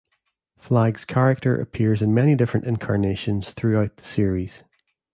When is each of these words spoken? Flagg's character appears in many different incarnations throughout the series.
Flagg's 0.57 1.05
character 1.05 1.55
appears 1.55 2.01
in 2.01 2.11
many 2.11 2.33
different 2.33 2.65
incarnations 2.65 3.53
throughout 3.53 3.97
the 3.97 4.03
series. 4.03 4.63